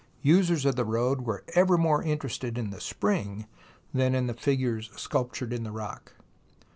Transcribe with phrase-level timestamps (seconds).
[0.23, 3.45] Users of the road were ever more interested in the spring
[3.93, 6.13] than in the figures sculptured in the rock.